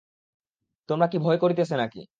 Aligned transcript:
তোমার 0.89 1.07
কি 1.11 1.17
ভয় 1.19 1.39
করিতেছে 1.43 1.75
নাকি? 1.77 2.01